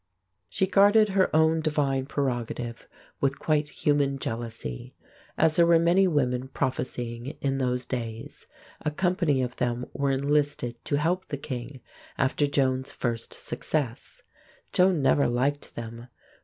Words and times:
She 0.49 0.65
guarded 0.65 1.09
her 1.09 1.29
own 1.35 1.61
divine 1.61 2.07
prerogative 2.07 2.87
with 3.19 3.37
quite 3.37 3.69
human 3.69 4.17
jealousy. 4.17 4.95
As 5.37 5.55
there 5.55 5.65
were 5.67 5.77
many 5.77 6.07
women 6.07 6.47
prophesying 6.47 7.27
in 7.39 7.59
those 7.59 7.85
days, 7.85 8.47
a 8.83 8.89
company 8.89 9.43
of 9.43 9.57
them 9.57 9.85
were 9.93 10.09
enlisted 10.09 10.83
to 10.85 10.95
help 10.95 11.25
the 11.27 11.37
king 11.37 11.81
after 12.17 12.47
Joan's 12.47 12.91
first 12.91 13.35
success. 13.35 14.23
Joan 14.73 15.03
never 15.03 15.27
liked 15.27 15.75
them. 15.75 16.07